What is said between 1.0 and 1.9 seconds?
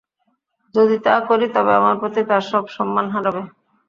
তা করি, তবে